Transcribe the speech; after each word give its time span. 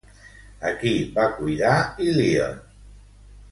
A 0.69 0.71
qui 0.79 0.93
va 1.17 1.27
cuidar 1.35 1.75
Ilíone? 2.07 2.61